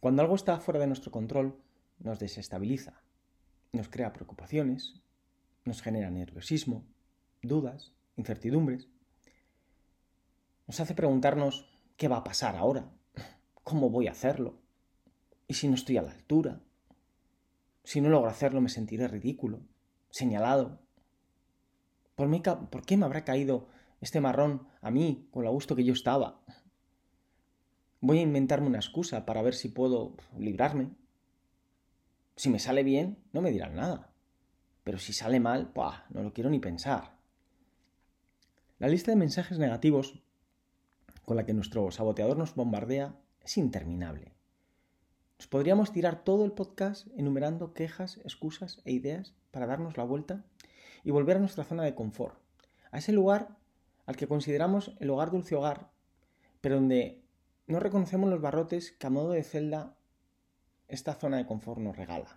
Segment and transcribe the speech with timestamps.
[0.00, 1.62] Cuando algo está fuera de nuestro control,
[1.98, 3.02] nos desestabiliza,
[3.72, 5.02] nos crea preocupaciones,
[5.66, 6.86] nos genera nerviosismo,
[7.42, 8.88] dudas, incertidumbres.
[10.66, 11.68] Nos hace preguntarnos
[11.98, 12.90] qué va a pasar ahora,
[13.62, 14.58] cómo voy a hacerlo,
[15.46, 16.62] y si no estoy a la altura,
[17.84, 19.60] si no logro hacerlo me sentiré ridículo,
[20.08, 20.80] señalado.
[22.14, 22.30] ¿Por,
[22.70, 23.68] ¿Por qué me habrá caído
[24.00, 26.40] este marrón a mí con lo gusto que yo estaba?
[28.00, 30.90] Voy a inventarme una excusa para ver si puedo librarme.
[32.36, 34.10] Si me sale bien, no me dirán nada.
[34.84, 36.06] Pero si sale mal, ¡pua!
[36.08, 37.18] no lo quiero ni pensar.
[38.78, 40.22] La lista de mensajes negativos
[41.26, 44.32] con la que nuestro saboteador nos bombardea es interminable.
[45.38, 50.44] Nos podríamos tirar todo el podcast enumerando quejas, excusas e ideas para darnos la vuelta
[51.04, 52.38] y volver a nuestra zona de confort,
[52.90, 53.56] a ese lugar
[54.06, 55.90] al que consideramos el hogar dulce hogar,
[56.60, 57.19] pero donde
[57.70, 59.96] no reconocemos los barrotes que a modo de celda
[60.88, 62.36] esta zona de confort nos regala.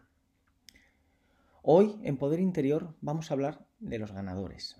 [1.64, 4.80] Hoy, en Poder Interior, vamos a hablar de los ganadores.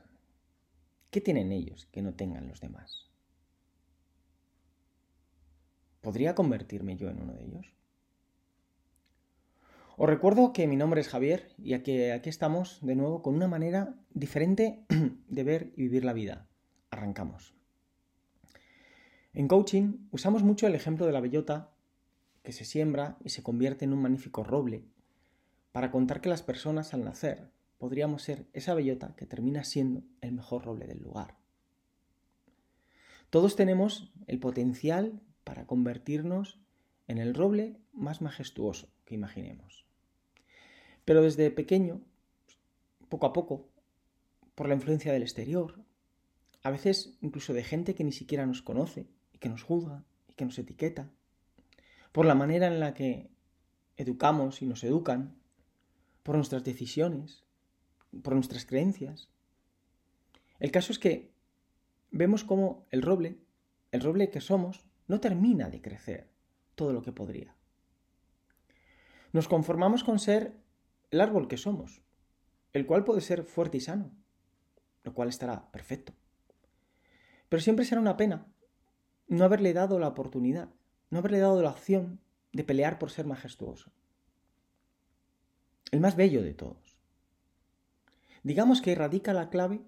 [1.10, 3.10] ¿Qué tienen ellos que no tengan los demás?
[6.02, 7.74] ¿Podría convertirme yo en uno de ellos?
[9.98, 13.48] Os recuerdo que mi nombre es Javier y aquí, aquí estamos de nuevo con una
[13.48, 14.86] manera diferente
[15.28, 16.48] de ver y vivir la vida.
[16.90, 17.56] Arrancamos.
[19.36, 21.72] En coaching usamos mucho el ejemplo de la bellota
[22.44, 24.84] que se siembra y se convierte en un magnífico roble
[25.72, 30.34] para contar que las personas al nacer podríamos ser esa bellota que termina siendo el
[30.34, 31.36] mejor roble del lugar.
[33.32, 36.60] Todos tenemos el potencial para convertirnos
[37.08, 39.88] en el roble más majestuoso que imaginemos.
[41.06, 42.02] Pero desde pequeño,
[43.10, 43.68] poco a poco,
[44.54, 45.80] por la influencia del exterior,
[46.62, 49.08] a veces incluso de gente que ni siquiera nos conoce
[49.44, 51.12] que nos juzga y que nos etiqueta,
[52.14, 53.30] por la manera en la que
[53.98, 55.36] educamos y nos educan,
[56.24, 57.44] por nuestras decisiones,
[58.24, 59.28] por nuestras creencias.
[60.62, 61.34] El caso es que
[62.10, 63.38] vemos cómo el roble,
[63.92, 66.30] el roble que somos, no termina de crecer
[66.76, 67.54] todo lo que podría.
[69.34, 70.56] Nos conformamos con ser
[71.12, 72.02] el árbol que somos,
[72.72, 74.10] el cual puede ser fuerte y sano,
[75.04, 76.14] lo cual estará perfecto.
[77.50, 78.48] Pero siempre será una pena
[79.34, 80.70] no haberle dado la oportunidad,
[81.10, 82.20] no haberle dado la opción
[82.52, 83.92] de pelear por ser majestuoso.
[85.92, 86.98] El más bello de todos.
[88.44, 89.82] Digamos que radica la clave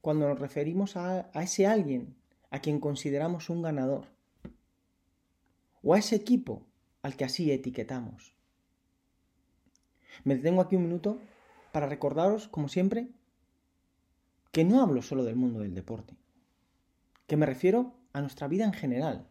[0.00, 2.16] cuando nos referimos a, ese alguien
[2.50, 4.06] a quien consideramos un ganador,
[5.82, 6.66] o a ese equipo
[7.02, 8.34] al que así etiquetamos.
[10.24, 11.18] Me detengo aquí un minuto
[11.72, 13.08] para recordaros, como siempre,
[14.50, 16.16] que no hablo solo del mundo del deporte,
[17.26, 19.28] que me refiero a nuestra vida en general,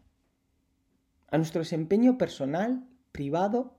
[1.28, 3.78] a nuestro desempeño personal, privado,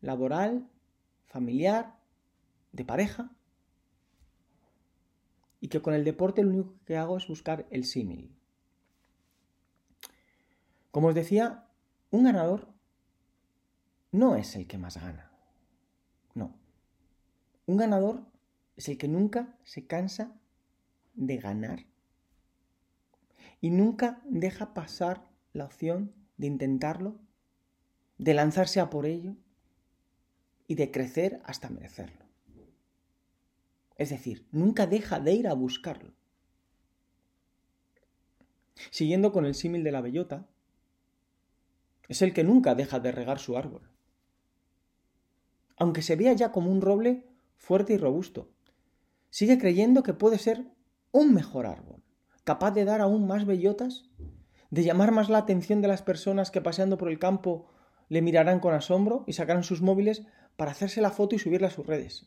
[0.00, 0.68] laboral,
[1.26, 1.98] familiar,
[2.72, 3.30] de pareja,
[5.60, 8.36] y que con el deporte lo único que hago es buscar el símil.
[10.90, 11.68] Como os decía,
[12.10, 12.68] un ganador
[14.10, 15.32] no es el que más gana.
[16.34, 16.54] No.
[17.66, 18.26] Un ganador
[18.76, 20.36] es el que nunca se cansa
[21.14, 21.86] de ganar
[23.62, 27.20] y nunca deja pasar la opción de intentarlo,
[28.18, 29.36] de lanzarse a por ello
[30.66, 32.26] y de crecer hasta merecerlo.
[33.96, 36.12] Es decir, nunca deja de ir a buscarlo.
[38.90, 40.48] Siguiendo con el símil de la bellota,
[42.08, 43.88] es el que nunca deja de regar su árbol.
[45.76, 48.50] Aunque se vea ya como un roble fuerte y robusto,
[49.30, 50.66] sigue creyendo que puede ser
[51.12, 52.01] un mejor árbol,
[52.44, 54.04] capaz de dar aún más bellotas,
[54.70, 57.70] de llamar más la atención de las personas que paseando por el campo
[58.08, 60.22] le mirarán con asombro y sacarán sus móviles
[60.56, 62.26] para hacerse la foto y subirla a sus redes.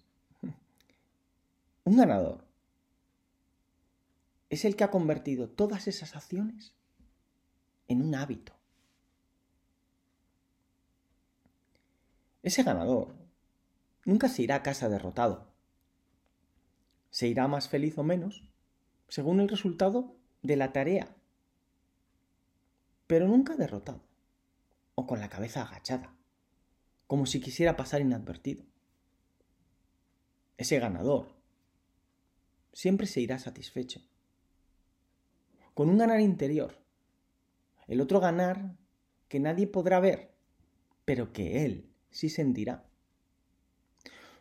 [1.83, 2.43] Un ganador
[4.49, 6.73] es el que ha convertido todas esas acciones
[7.87, 8.53] en un hábito.
[12.41, 13.15] Ese ganador
[14.05, 15.51] nunca se irá a casa derrotado.
[17.09, 18.43] Se irá más feliz o menos
[19.07, 21.15] según el resultado de la tarea,
[23.07, 24.01] pero nunca derrotado
[24.95, 26.15] o con la cabeza agachada,
[27.07, 28.63] como si quisiera pasar inadvertido.
[30.57, 31.35] Ese ganador
[32.73, 34.01] siempre se irá satisfecho,
[35.73, 36.79] con un ganar interior,
[37.87, 38.75] el otro ganar
[39.27, 40.33] que nadie podrá ver,
[41.03, 42.85] pero que él sí sentirá.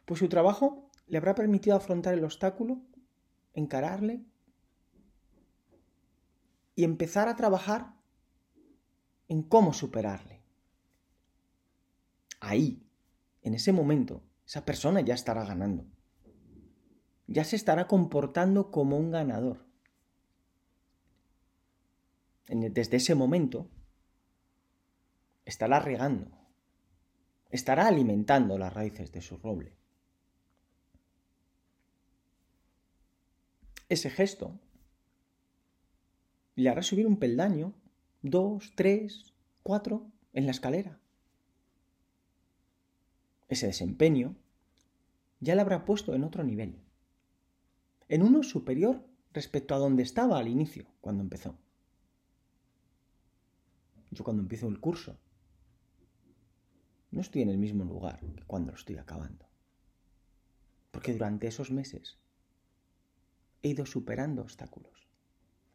[0.05, 2.81] Pues su trabajo le habrá permitido afrontar el obstáculo,
[3.53, 4.25] encararle
[6.75, 7.95] y empezar a trabajar
[9.29, 10.43] en cómo superarle.
[12.41, 12.87] ahí,
[13.41, 15.87] en ese momento, esa persona ya estará ganando.
[17.27, 19.65] Ya se estará comportando como un ganador.
[22.49, 23.71] Desde ese momento,
[25.47, 26.31] estará regando,
[27.49, 29.75] estará alimentando las raíces de su roble.
[33.89, 34.61] Ese gesto
[36.57, 37.75] le hará subir un peldaño,
[38.23, 40.99] dos, tres, cuatro, en la escalera.
[43.49, 44.37] Ese desempeño
[45.41, 46.81] ya le habrá puesto en otro nivel,
[48.09, 51.59] en uno superior respecto a donde estaba al inicio, cuando empezó.
[54.11, 55.19] Yo cuando empiezo el curso,
[57.11, 59.47] no estoy en el mismo lugar que cuando lo estoy acabando.
[60.91, 62.19] Porque durante esos meses
[63.63, 65.04] he ido superando obstáculos,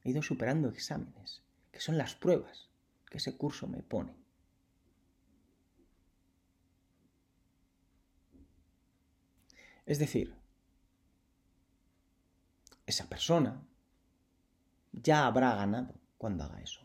[0.04, 1.42] he ido superando exámenes,
[1.72, 2.70] que son las pruebas
[3.10, 4.16] que ese curso me pone.
[9.86, 10.36] Es decir,
[12.86, 13.66] esa persona
[14.92, 16.82] ya habrá ganado cuando haga eso.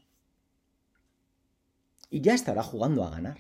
[2.08, 3.38] Y ya estará jugando a ganar.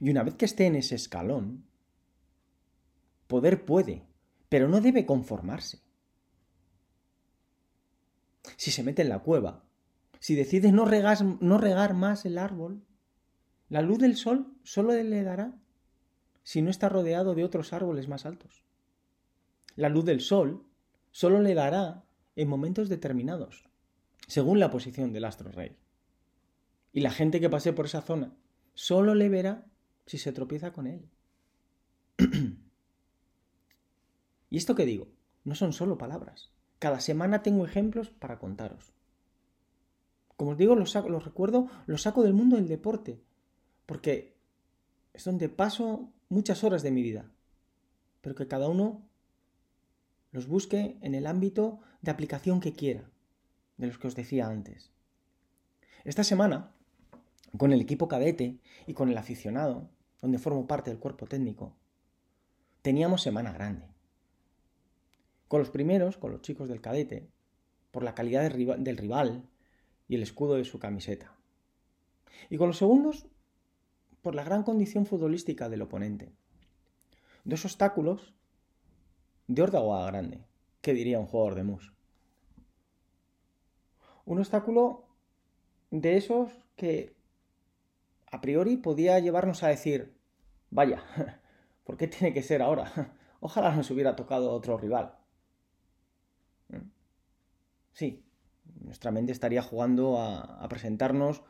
[0.00, 1.64] Y una vez que esté en ese escalón,
[3.28, 4.06] poder puede,
[4.48, 5.85] pero no debe conformarse.
[8.56, 9.64] Si se mete en la cueva,
[10.20, 10.86] si decide no,
[11.40, 12.82] no regar más el árbol,
[13.68, 15.54] la luz del sol solo le dará
[16.42, 18.62] si no está rodeado de otros árboles más altos?
[19.74, 20.64] La luz del sol
[21.10, 22.04] solo le dará
[22.36, 23.64] en momentos determinados,
[24.28, 25.76] según la posición del astro rey.
[26.92, 28.36] Y la gente que pase por esa zona
[28.74, 29.66] solo le verá
[30.06, 31.08] si se tropieza con él.
[34.50, 35.08] y esto que digo,
[35.44, 36.52] no son solo palabras.
[36.78, 38.92] Cada semana tengo ejemplos para contaros.
[40.36, 40.92] Como os digo, los,
[41.24, 43.22] recuerdo, los saco del mundo del deporte,
[43.86, 44.36] porque
[45.14, 47.30] es donde paso muchas horas de mi vida,
[48.20, 49.02] pero que cada uno
[50.32, 53.08] los busque en el ámbito de aplicación que quiera,
[53.78, 54.90] de los que os decía antes.
[56.04, 56.72] Esta semana,
[57.56, 59.88] con el equipo cadete y con el aficionado,
[60.20, 61.74] donde formo parte del cuerpo técnico,
[62.82, 63.95] teníamos semana grande.
[65.48, 67.28] Con los primeros, con los chicos del cadete,
[67.90, 69.48] por la calidad del rival
[70.08, 71.36] y el escudo de su camiseta.
[72.50, 73.26] Y con los segundos,
[74.22, 76.32] por la gran condición futbolística del oponente.
[77.44, 78.34] Dos obstáculos
[79.46, 80.44] de órdago a grande,
[80.80, 81.92] que diría un jugador de mus.
[84.24, 85.06] Un obstáculo
[85.90, 87.14] de esos que
[88.30, 90.16] a priori podía llevarnos a decir,
[90.70, 91.04] vaya,
[91.84, 93.14] ¿por qué tiene que ser ahora?
[93.40, 95.16] Ojalá nos hubiera tocado otro rival.
[97.96, 98.22] Sí,
[98.82, 101.40] nuestra mente estaría jugando a, a presentarnos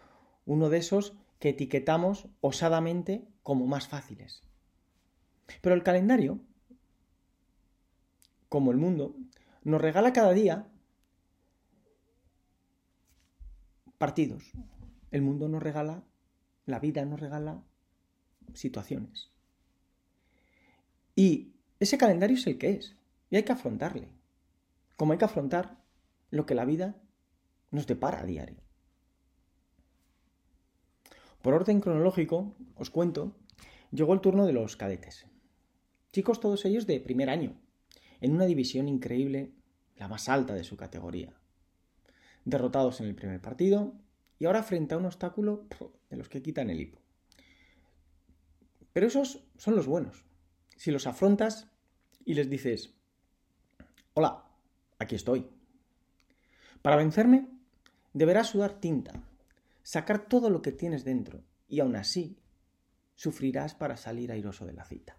[0.44, 4.44] uno de esos que etiquetamos osadamente como más fáciles.
[5.60, 6.38] Pero el calendario,
[8.48, 9.16] como el mundo,
[9.64, 10.68] nos regala cada día
[13.98, 14.52] partidos.
[15.10, 16.04] El mundo nos regala,
[16.64, 17.64] la vida nos regala
[18.54, 19.32] situaciones.
[21.16, 22.94] Y ese calendario es el que es,
[23.30, 24.12] y hay que afrontarle,
[24.96, 25.84] como hay que afrontar
[26.30, 26.96] lo que la vida
[27.70, 28.62] nos depara a diario.
[31.42, 33.36] Por orden cronológico, os cuento,
[33.92, 35.26] llegó el turno de los cadetes.
[36.12, 37.60] Chicos todos ellos de primer año,
[38.20, 39.52] en una división increíble,
[39.96, 41.32] la más alta de su categoría.
[42.44, 43.94] Derrotados en el primer partido
[44.38, 45.66] y ahora frente a un obstáculo
[46.10, 47.00] de los que quitan el hipo.
[48.92, 50.24] Pero esos son los buenos.
[50.76, 51.70] Si los afrontas
[52.24, 52.94] y les dices,
[54.14, 54.44] hola,
[54.98, 55.46] aquí estoy.
[56.86, 57.48] Para vencerme,
[58.12, 59.12] deberás sudar tinta,
[59.82, 62.38] sacar todo lo que tienes dentro y aún así
[63.16, 65.18] sufrirás para salir airoso de la cita.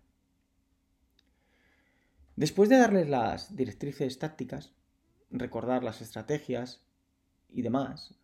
[2.37, 4.71] Después de darles las directrices tácticas,
[5.29, 6.85] recordar las estrategias
[7.49, 8.15] y demás,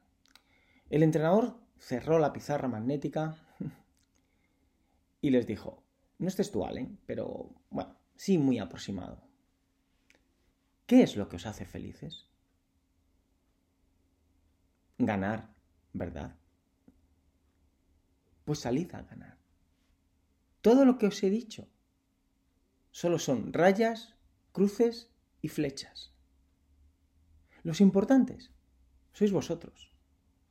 [0.89, 3.35] el entrenador cerró la pizarra magnética
[5.19, 5.83] y les dijo,
[6.17, 6.89] no es textual, ¿eh?
[7.05, 9.21] pero bueno, sí muy aproximado.
[10.85, 12.29] ¿Qué es lo que os hace felices?
[15.05, 15.53] Ganar,
[15.93, 16.35] ¿verdad?
[18.45, 19.37] Pues salid a ganar.
[20.61, 21.67] Todo lo que os he dicho
[22.91, 24.15] solo son rayas,
[24.51, 25.09] cruces
[25.41, 26.13] y flechas.
[27.63, 28.51] Los importantes
[29.13, 29.91] sois vosotros.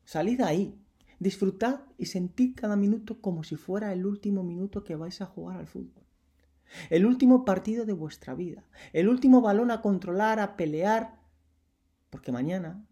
[0.05, 0.79] Salid ahí,
[1.19, 5.59] disfrutad y sentid cada minuto como si fuera el último minuto que vais a jugar
[5.59, 6.05] al fútbol.
[6.91, 11.21] El último partido de vuestra vida, el último balón a controlar, a pelear,
[12.11, 12.85] porque mañana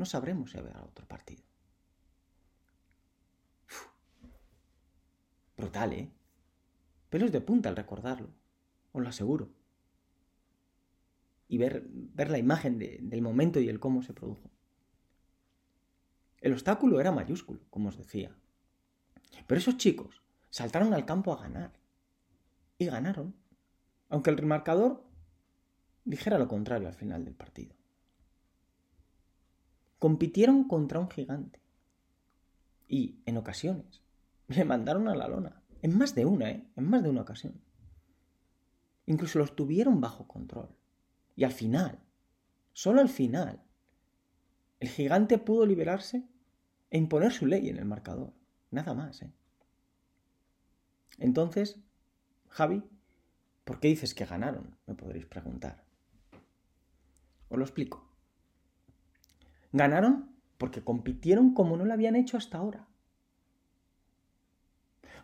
[0.00, 1.44] no sabremos si habrá otro partido.
[5.58, 6.10] brutal, ¿eh?
[7.10, 8.30] Pelos de punta al recordarlo,
[8.92, 9.50] os lo aseguro.
[11.48, 14.50] Y ver, ver la imagen del momento y el cómo se produjo.
[16.38, 18.34] El obstáculo era mayúsculo, como os decía.
[19.46, 21.78] Pero esos chicos saltaron al campo a ganar.
[22.78, 23.34] Y ganaron.
[24.08, 25.04] Aunque el remarcador
[26.06, 27.79] dijera lo contrario al final del partido.
[30.00, 31.60] Compitieron contra un gigante.
[32.88, 34.02] Y, en ocasiones,
[34.48, 35.62] le mandaron a la lona.
[35.82, 36.66] En más de una, ¿eh?
[36.74, 37.60] En más de una ocasión.
[39.04, 40.70] Incluso los tuvieron bajo control.
[41.36, 42.00] Y al final,
[42.72, 43.62] solo al final,
[44.80, 46.26] el gigante pudo liberarse
[46.90, 48.32] e imponer su ley en el marcador.
[48.70, 49.32] Nada más, ¿eh?
[51.18, 51.78] Entonces,
[52.48, 52.82] Javi,
[53.64, 54.78] ¿por qué dices que ganaron?
[54.86, 55.84] Me podréis preguntar.
[57.50, 58.09] Os lo explico.
[59.72, 62.86] Ganaron porque compitieron como no lo habían hecho hasta ahora.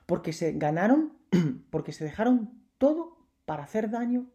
[0.06, 1.12] Porque se ganaron,
[1.70, 4.30] porque se dejaron todo para hacer daño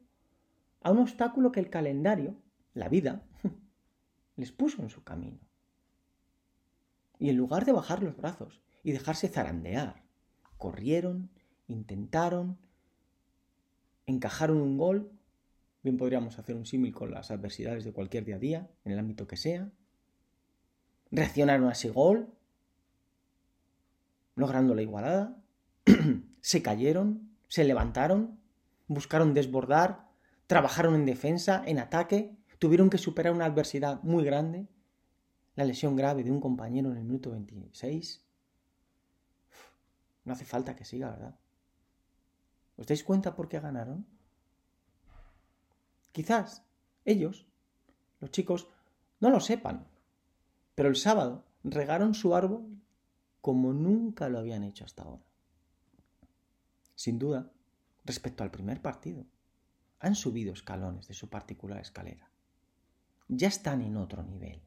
[0.82, 2.36] a un obstáculo que el calendario,
[2.74, 3.24] la vida,
[4.36, 5.40] les puso en su camino.
[7.18, 10.04] Y en lugar de bajar los brazos y dejarse zarandear,
[10.58, 11.30] corrieron,
[11.68, 12.58] intentaron,
[14.06, 15.12] encajaron un gol,
[15.84, 19.00] bien podríamos hacer un símil con las adversidades de cualquier día a día, en el
[19.00, 19.72] ámbito que sea,
[21.12, 22.34] reaccionaron a ese gol,
[24.36, 25.38] logrando la igualada,
[26.42, 28.40] se cayeron, se levantaron,
[28.88, 30.08] buscaron desbordar,
[30.48, 34.68] trabajaron en defensa, en ataque, tuvieron que superar una adversidad muy grande,
[35.56, 38.26] la lesión grave de un compañero en el minuto 26.
[40.24, 41.36] No hace falta que siga, ¿verdad?
[42.78, 44.06] ¿Os dais cuenta por qué ganaron?
[46.12, 46.64] Quizás
[47.06, 47.46] ellos,
[48.20, 48.68] los chicos,
[49.20, 49.88] no lo sepan,
[50.76, 52.82] pero el sábado regaron su árbol
[53.42, 55.24] como nunca lo habían hecho hasta ahora.
[56.96, 57.52] Sin duda,
[58.06, 59.26] respecto al primer partido,
[60.00, 62.30] han subido escalones de su particular escalera.
[63.28, 64.62] Ya están en otro nivel.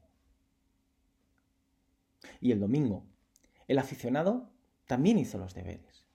[2.41, 3.05] Y el domingo,
[3.67, 4.49] el aficionado
[4.85, 6.05] también hizo los deberes.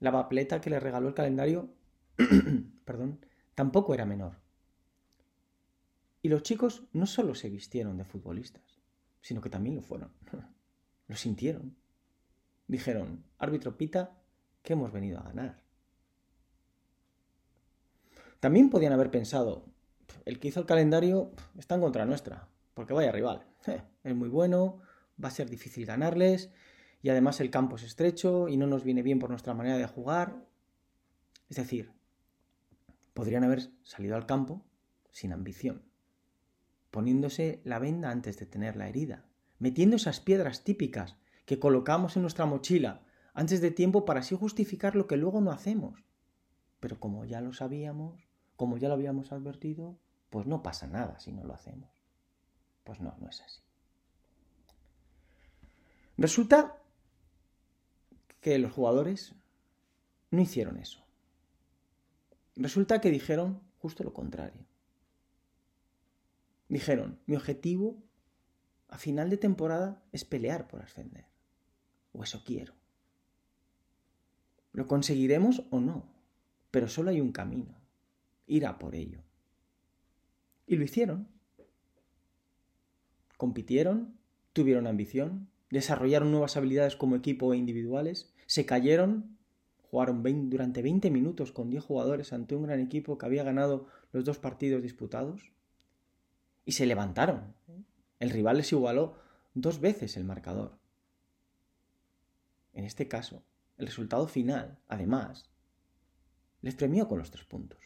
[0.00, 1.74] La papeleta que le regaló el calendario,
[2.84, 4.40] perdón, tampoco era menor.
[6.22, 8.80] Y los chicos no solo se vistieron de futbolistas,
[9.20, 10.12] sino que también lo fueron.
[11.08, 11.76] lo sintieron.
[12.66, 14.16] Dijeron, árbitro Pita,
[14.62, 15.62] que hemos venido a ganar.
[18.38, 19.66] También podían haber pensado,
[20.24, 23.46] el que hizo el calendario está en contra nuestra, porque vaya rival.
[24.02, 24.80] Es muy bueno,
[25.22, 26.50] va a ser difícil ganarles,
[27.02, 29.86] y además el campo es estrecho y no nos viene bien por nuestra manera de
[29.86, 30.46] jugar.
[31.48, 31.92] Es decir,
[33.12, 34.64] podrían haber salido al campo
[35.10, 35.82] sin ambición,
[36.90, 39.24] poniéndose la venda antes de tener la herida,
[39.58, 43.02] metiendo esas piedras típicas que colocamos en nuestra mochila
[43.34, 46.04] antes de tiempo para así justificar lo que luego no hacemos.
[46.80, 49.98] Pero como ya lo sabíamos, como ya lo habíamos advertido,
[50.30, 51.90] pues no pasa nada si no lo hacemos.
[52.84, 53.60] Pues no, no es así.
[56.16, 56.76] Resulta
[58.40, 59.34] que los jugadores
[60.30, 61.04] no hicieron eso.
[62.56, 64.69] Resulta que dijeron justo lo contrario.
[66.70, 68.00] Dijeron, mi objetivo
[68.88, 71.24] a final de temporada es pelear por ascender.
[72.12, 72.74] O eso quiero.
[74.72, 76.06] ¿Lo conseguiremos o no?
[76.70, 77.74] Pero solo hay un camino.
[78.46, 79.20] Ir a por ello.
[80.68, 81.26] Y lo hicieron.
[83.36, 84.16] Compitieron,
[84.52, 89.38] tuvieron ambición, desarrollaron nuevas habilidades como equipo e individuales, se cayeron,
[89.90, 94.24] jugaron durante 20 minutos con 10 jugadores ante un gran equipo que había ganado los
[94.24, 95.50] dos partidos disputados
[96.70, 97.52] y se levantaron.
[98.20, 99.16] El rival les igualó
[99.54, 100.78] dos veces el marcador.
[102.72, 103.42] En este caso,
[103.76, 105.50] el resultado final, además,
[106.62, 107.80] les premió con los tres puntos.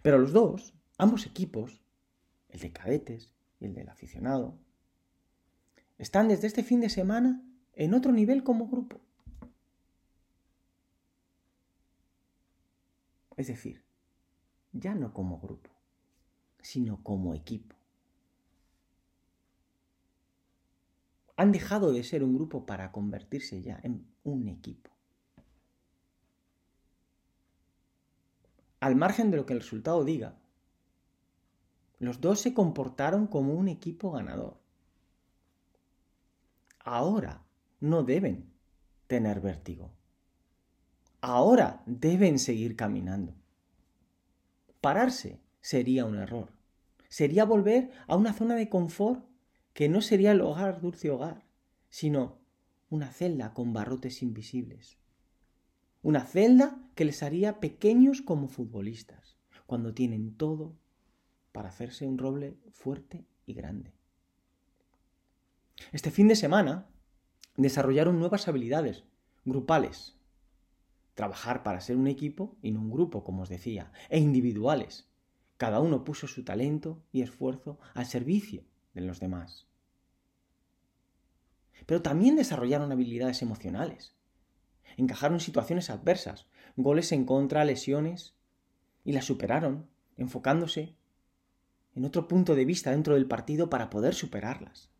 [0.00, 1.82] Pero los dos, ambos equipos,
[2.48, 4.58] el de cadetes y el del aficionado,
[5.98, 9.02] están desde este fin de semana en otro nivel como grupo.
[13.36, 13.84] Es decir,
[14.72, 15.71] ya no como grupo,
[16.62, 17.76] sino como equipo.
[21.36, 24.90] Han dejado de ser un grupo para convertirse ya en un equipo.
[28.80, 30.38] Al margen de lo que el resultado diga,
[31.98, 34.58] los dos se comportaron como un equipo ganador.
[36.80, 37.44] Ahora
[37.78, 38.52] no deben
[39.06, 39.92] tener vértigo.
[41.20, 43.34] Ahora deben seguir caminando.
[44.80, 46.52] Pararse sería un error.
[47.08, 49.24] Sería volver a una zona de confort
[49.72, 51.44] que no sería el hogar, dulce hogar,
[51.88, 52.38] sino
[52.90, 54.98] una celda con barrotes invisibles.
[56.02, 60.76] Una celda que les haría pequeños como futbolistas, cuando tienen todo
[61.52, 63.94] para hacerse un roble fuerte y grande.
[65.92, 66.88] Este fin de semana
[67.56, 69.04] desarrollaron nuevas habilidades
[69.44, 70.16] grupales.
[71.14, 75.11] Trabajar para ser un equipo y no un grupo, como os decía, e individuales.
[75.62, 78.64] Cada uno puso su talento y esfuerzo al servicio
[78.94, 79.68] de los demás.
[81.86, 84.16] Pero también desarrollaron habilidades emocionales.
[84.96, 88.34] Encajaron situaciones adversas, goles en contra, lesiones,
[89.04, 90.96] y las superaron, enfocándose
[91.94, 94.90] en otro punto de vista dentro del partido para poder superarlas.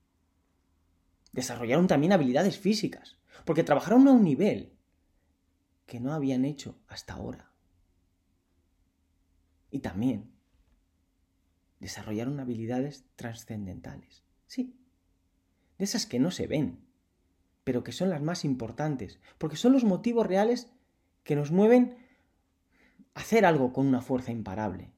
[1.32, 4.78] Desarrollaron también habilidades físicas, porque trabajaron a un nivel
[5.86, 7.50] que no habían hecho hasta ahora.
[9.68, 10.30] Y también
[11.82, 14.22] desarrollaron habilidades trascendentales.
[14.46, 14.78] Sí,
[15.78, 16.78] de esas que no se ven,
[17.64, 20.70] pero que son las más importantes, porque son los motivos reales
[21.24, 21.98] que nos mueven
[23.14, 24.92] a hacer algo con una fuerza imparable,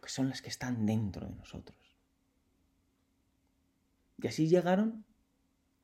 [0.00, 1.78] que son las que están dentro de nosotros.
[4.16, 5.04] Y así llegaron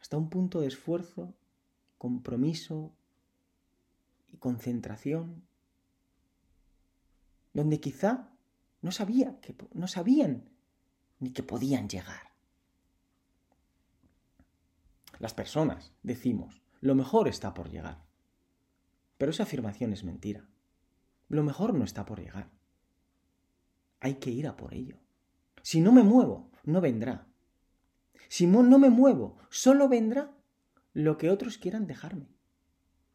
[0.01, 1.35] hasta un punto de esfuerzo,
[1.99, 2.95] compromiso
[4.33, 5.47] y concentración,
[7.53, 8.31] donde quizá
[8.81, 10.49] no, sabía que, no sabían
[11.19, 12.33] ni que podían llegar.
[15.19, 18.05] Las personas decimos, lo mejor está por llegar.
[19.17, 20.49] Pero esa afirmación es mentira.
[21.29, 22.51] Lo mejor no está por llegar
[24.01, 24.97] hay que ir a por ello.
[25.63, 27.27] Si no me muevo, no vendrá.
[28.29, 30.35] Si no me muevo, solo vendrá
[30.93, 32.29] lo que otros quieran dejarme,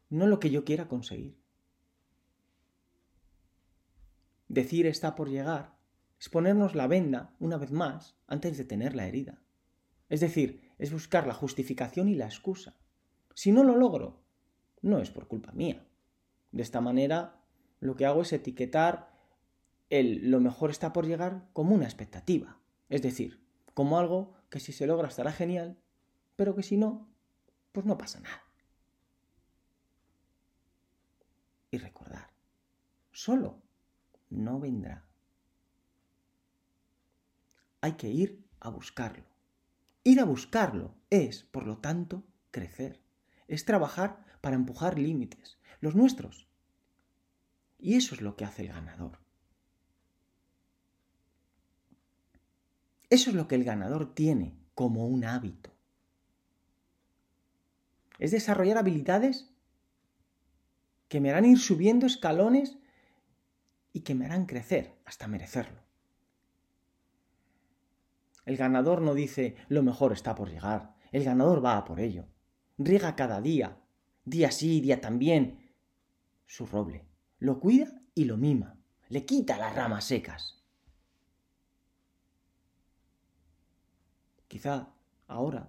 [0.08, 1.38] no lo que yo quiera conseguir.
[4.54, 5.74] Decir está por llegar
[6.16, 9.42] es ponernos la venda una vez más antes de tener la herida.
[10.08, 12.76] Es decir, es buscar la justificación y la excusa.
[13.34, 14.22] Si no lo logro,
[14.80, 15.84] no es por culpa mía.
[16.52, 17.40] De esta manera,
[17.80, 19.10] lo que hago es etiquetar
[19.90, 24.70] el lo mejor está por llegar como una expectativa, es decir, como algo que si
[24.72, 25.80] se logra estará genial,
[26.36, 27.08] pero que si no,
[27.72, 28.44] pues no pasa nada.
[31.72, 32.30] Y recordar,
[33.10, 33.63] solo
[34.34, 35.04] no vendrá.
[37.80, 39.24] Hay que ir a buscarlo.
[40.02, 43.00] Ir a buscarlo es, por lo tanto, crecer.
[43.48, 46.48] Es trabajar para empujar límites, los nuestros.
[47.78, 49.18] Y eso es lo que hace el ganador.
[53.10, 55.70] Eso es lo que el ganador tiene como un hábito.
[58.18, 59.50] Es desarrollar habilidades
[61.08, 62.76] que me harán ir subiendo escalones
[63.94, 65.80] y que me harán crecer hasta merecerlo.
[68.44, 72.26] El ganador no dice lo mejor está por llegar, el ganador va a por ello.
[72.76, 73.78] Riega cada día,
[74.26, 75.72] día sí, día también,
[76.44, 77.06] su roble.
[77.38, 78.76] Lo cuida y lo mima,
[79.08, 80.64] le quita las ramas secas.
[84.54, 84.88] quizá
[85.26, 85.68] ahora,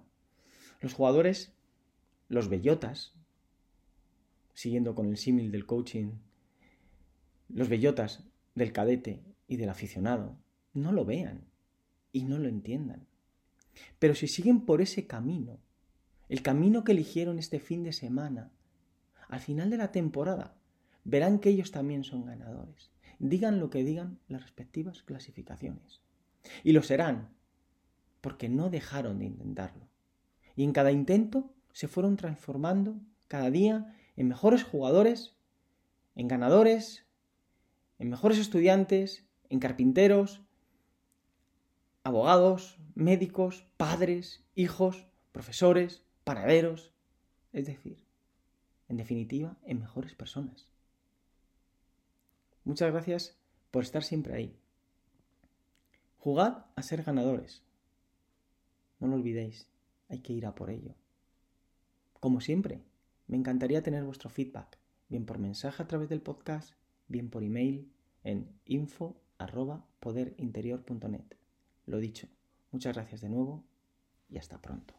[0.80, 1.52] los jugadores,
[2.28, 3.14] los bellotas,
[4.54, 6.12] siguiendo con el símil del coaching,
[7.48, 10.36] los bellotas del cadete y del aficionado,
[10.72, 11.44] no lo vean
[12.12, 13.06] y no lo entiendan.
[13.98, 15.58] Pero si siguen por ese camino,
[16.28, 18.50] el camino que eligieron este fin de semana,
[19.28, 20.56] al final de la temporada,
[21.04, 22.90] verán que ellos también son ganadores.
[23.18, 26.02] Digan lo que digan las respectivas clasificaciones.
[26.64, 27.30] Y lo serán,
[28.20, 29.88] porque no dejaron de intentarlo.
[30.56, 35.36] Y en cada intento se fueron transformando cada día en mejores jugadores,
[36.14, 37.05] en ganadores,
[37.98, 40.42] en mejores estudiantes, en carpinteros,
[42.04, 46.92] abogados, médicos, padres, hijos, profesores, panaderos,
[47.52, 48.04] es decir,
[48.88, 50.68] en definitiva, en mejores personas.
[52.64, 53.36] Muchas gracias
[53.70, 54.56] por estar siempre ahí.
[56.18, 57.62] Jugad a ser ganadores.
[58.98, 59.68] No lo olvidéis,
[60.08, 60.94] hay que ir a por ello.
[62.20, 62.82] Como siempre,
[63.26, 64.78] me encantaría tener vuestro feedback,
[65.08, 66.74] bien por mensaje a través del podcast,
[67.08, 67.90] bien por email
[68.22, 71.36] en info.poderinterior.net.
[71.86, 72.28] Lo dicho,
[72.72, 73.64] muchas gracias de nuevo
[74.28, 74.94] y hasta pronto.